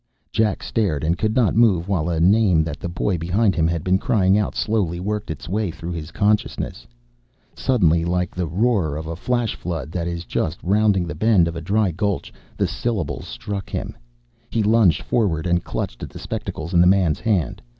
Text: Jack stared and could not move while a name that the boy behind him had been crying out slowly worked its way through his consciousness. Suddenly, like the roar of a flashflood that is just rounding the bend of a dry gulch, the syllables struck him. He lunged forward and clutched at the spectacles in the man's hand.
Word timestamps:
Jack 0.33 0.63
stared 0.63 1.03
and 1.03 1.15
could 1.15 1.35
not 1.35 1.55
move 1.55 1.87
while 1.87 2.09
a 2.09 2.19
name 2.19 2.63
that 2.63 2.79
the 2.79 2.89
boy 2.89 3.19
behind 3.19 3.53
him 3.53 3.67
had 3.67 3.83
been 3.83 3.99
crying 3.99 4.35
out 4.35 4.55
slowly 4.55 4.99
worked 4.99 5.29
its 5.29 5.47
way 5.47 5.69
through 5.69 5.91
his 5.91 6.09
consciousness. 6.09 6.87
Suddenly, 7.55 8.03
like 8.03 8.33
the 8.33 8.47
roar 8.47 8.95
of 8.95 9.05
a 9.05 9.15
flashflood 9.15 9.91
that 9.91 10.07
is 10.07 10.25
just 10.25 10.57
rounding 10.63 11.05
the 11.05 11.13
bend 11.13 11.47
of 11.47 11.55
a 11.55 11.61
dry 11.61 11.91
gulch, 11.91 12.33
the 12.57 12.65
syllables 12.67 13.27
struck 13.27 13.69
him. 13.69 13.95
He 14.49 14.63
lunged 14.63 15.03
forward 15.03 15.45
and 15.45 15.63
clutched 15.63 16.01
at 16.01 16.09
the 16.09 16.17
spectacles 16.17 16.73
in 16.73 16.81
the 16.81 16.87
man's 16.87 17.19
hand. 17.19 17.61